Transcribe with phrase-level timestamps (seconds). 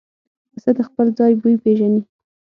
[0.51, 2.01] پسه د خپل ځای بوی پېژني.